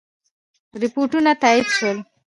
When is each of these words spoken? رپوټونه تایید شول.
رپوټونه 0.81 1.31
تایید 1.41 1.67
شول. 1.75 1.97